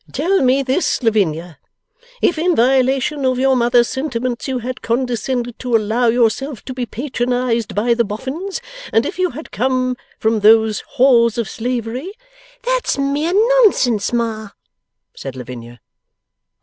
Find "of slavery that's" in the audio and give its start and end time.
11.37-12.97